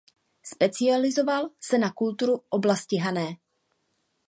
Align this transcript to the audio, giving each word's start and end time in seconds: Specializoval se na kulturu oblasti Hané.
Specializoval 0.43 1.49
se 1.59 1.77
na 1.77 1.91
kulturu 1.91 2.41
oblasti 2.49 2.97
Hané. 2.97 3.37